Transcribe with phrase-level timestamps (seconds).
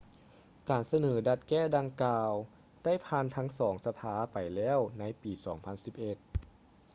[0.69, 2.31] ການສະເໜີດັດແກ້ດັ່ງກ່າວ
[2.83, 6.17] ໄດ້ຜ່ານທັງສອງສະພາໄປແລ້ວໃນປີ 2011